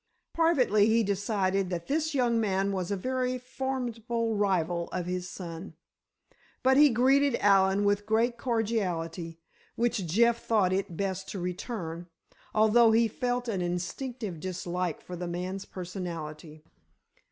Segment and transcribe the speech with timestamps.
[0.33, 5.75] Privately he decided that this young man was a very formidable rival of his son.
[6.63, 9.37] But he greeted Allen with great cordiality,
[9.75, 12.07] which Jeff thought it best to return,
[12.55, 16.63] although he felt an instinctive dislike for the man's personality.